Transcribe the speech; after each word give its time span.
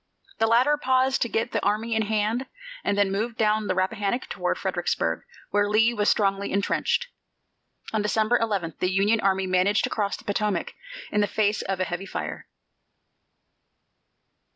The 0.39 0.47
latter 0.47 0.77
paused 0.77 1.21
to 1.21 1.29
get 1.29 1.51
the 1.51 1.63
army 1.63 1.93
in 1.93 2.01
hand 2.01 2.47
and 2.83 2.97
then 2.97 3.11
moved 3.11 3.37
down 3.37 3.67
the 3.67 3.75
Rappahannock 3.75 4.25
toward 4.29 4.57
Fredericksburg, 4.57 5.21
where 5.51 5.69
Lee 5.69 5.93
was 5.93 6.09
strongly 6.09 6.51
intrenched. 6.51 7.05
On 7.93 8.01
December 8.01 8.39
11 8.39 8.73
the 8.79 8.89
Union 8.89 9.21
army 9.21 9.45
managed 9.45 9.83
to 9.83 9.91
cross 9.91 10.17
the 10.17 10.23
Potomac 10.23 10.73
in 11.11 11.21
the 11.21 11.27
face 11.27 11.61
of 11.61 11.79
a 11.79 11.83
heavy 11.85 12.07
fire. 12.07 12.47